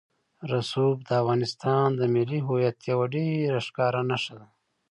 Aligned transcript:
رسوب 0.51 0.95
د 1.07 1.09
افغانستان 1.21 1.87
د 1.99 2.01
ملي 2.13 2.39
هویت 2.47 2.77
یوه 2.91 3.05
ډېره 3.15 3.59
ښکاره 3.67 4.01
نښه 4.09 4.35
ده. 4.39 4.47